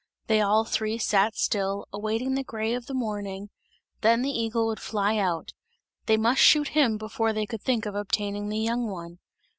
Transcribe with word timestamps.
They 0.25 0.41
all 0.41 0.63
three 0.65 0.97
sat 0.97 1.35
still, 1.35 1.85
awaiting 1.93 2.33
the 2.33 2.43
grey 2.43 2.73
of 2.73 2.87
the 2.87 2.93
morning; 2.95 3.51
then 4.01 4.23
the 4.23 4.31
eagle 4.31 4.65
would 4.65 4.79
fly 4.79 5.19
out; 5.19 5.53
they 6.07 6.17
must 6.17 6.41
shoot 6.41 6.69
him 6.69 6.97
before 6.97 7.33
they 7.33 7.45
could 7.45 7.61
think 7.61 7.85
of 7.85 7.93
obtaining 7.93 8.49
the 8.49 8.57
young 8.57 8.89
one. 8.89 9.19